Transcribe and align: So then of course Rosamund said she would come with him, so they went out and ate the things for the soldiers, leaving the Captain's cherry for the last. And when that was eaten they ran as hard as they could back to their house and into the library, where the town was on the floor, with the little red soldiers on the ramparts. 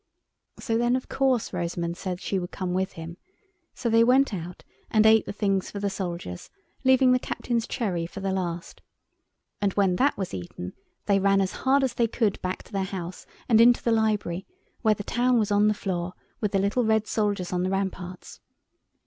So 0.57 0.79
then 0.79 0.95
of 0.95 1.07
course 1.09 1.53
Rosamund 1.53 1.95
said 1.95 2.19
she 2.19 2.39
would 2.39 2.49
come 2.49 2.73
with 2.73 2.93
him, 2.93 3.17
so 3.75 3.87
they 3.87 4.03
went 4.03 4.33
out 4.33 4.63
and 4.89 5.05
ate 5.05 5.27
the 5.27 5.31
things 5.31 5.69
for 5.69 5.79
the 5.79 5.91
soldiers, 5.91 6.49
leaving 6.83 7.11
the 7.11 7.19
Captain's 7.19 7.67
cherry 7.67 8.07
for 8.07 8.19
the 8.19 8.31
last. 8.31 8.81
And 9.61 9.73
when 9.73 9.97
that 9.97 10.17
was 10.17 10.33
eaten 10.33 10.73
they 11.05 11.19
ran 11.19 11.39
as 11.39 11.51
hard 11.51 11.83
as 11.83 11.93
they 11.93 12.07
could 12.07 12.41
back 12.41 12.63
to 12.63 12.71
their 12.71 12.83
house 12.85 13.27
and 13.47 13.61
into 13.61 13.83
the 13.83 13.91
library, 13.91 14.47
where 14.81 14.95
the 14.95 15.03
town 15.03 15.37
was 15.37 15.51
on 15.51 15.67
the 15.67 15.75
floor, 15.75 16.13
with 16.39 16.51
the 16.53 16.57
little 16.57 16.83
red 16.83 17.05
soldiers 17.05 17.53
on 17.53 17.61
the 17.61 17.69
ramparts. 17.69 18.39